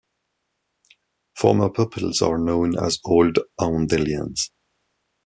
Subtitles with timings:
[1.37, 4.49] Former pupils are known as Old Oundelians.